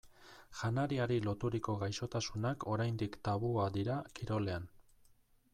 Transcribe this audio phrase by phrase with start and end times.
[0.61, 4.71] Janariari loturiko gaixotasunak oraindik tabua dira kirolean.